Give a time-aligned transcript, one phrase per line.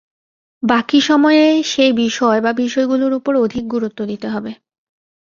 [0.63, 4.51] বাকি সময়ে সেই বিষয় বা বিষয়গুলোর ওপর অধিক গুরুত্ব দিতে হবে।